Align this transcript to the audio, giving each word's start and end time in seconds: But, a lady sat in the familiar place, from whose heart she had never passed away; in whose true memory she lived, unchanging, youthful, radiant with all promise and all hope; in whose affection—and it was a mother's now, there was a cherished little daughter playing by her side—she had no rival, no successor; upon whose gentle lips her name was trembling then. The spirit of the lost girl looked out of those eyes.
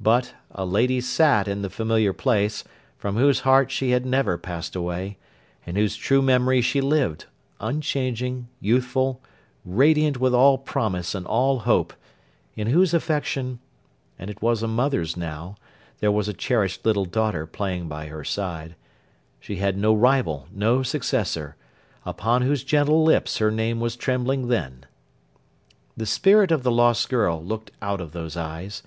But, 0.00 0.32
a 0.52 0.64
lady 0.64 1.02
sat 1.02 1.46
in 1.46 1.60
the 1.60 1.68
familiar 1.68 2.14
place, 2.14 2.64
from 2.96 3.16
whose 3.16 3.40
heart 3.40 3.70
she 3.70 3.90
had 3.90 4.06
never 4.06 4.38
passed 4.38 4.74
away; 4.74 5.18
in 5.66 5.76
whose 5.76 5.96
true 5.96 6.22
memory 6.22 6.62
she 6.62 6.80
lived, 6.80 7.26
unchanging, 7.60 8.48
youthful, 8.58 9.20
radiant 9.66 10.18
with 10.18 10.34
all 10.34 10.56
promise 10.56 11.14
and 11.14 11.26
all 11.26 11.58
hope; 11.58 11.92
in 12.54 12.68
whose 12.68 12.94
affection—and 12.94 14.30
it 14.30 14.40
was 14.40 14.62
a 14.62 14.66
mother's 14.66 15.14
now, 15.14 15.56
there 16.00 16.10
was 16.10 16.26
a 16.26 16.32
cherished 16.32 16.86
little 16.86 17.04
daughter 17.04 17.46
playing 17.46 17.86
by 17.86 18.06
her 18.06 18.24
side—she 18.24 19.56
had 19.56 19.76
no 19.76 19.92
rival, 19.92 20.48
no 20.50 20.82
successor; 20.82 21.54
upon 22.06 22.40
whose 22.40 22.64
gentle 22.64 23.04
lips 23.04 23.36
her 23.36 23.50
name 23.50 23.78
was 23.80 23.94
trembling 23.94 24.48
then. 24.48 24.86
The 25.98 26.06
spirit 26.06 26.50
of 26.50 26.62
the 26.62 26.72
lost 26.72 27.10
girl 27.10 27.44
looked 27.44 27.72
out 27.82 28.00
of 28.00 28.12
those 28.12 28.38
eyes. 28.38 28.82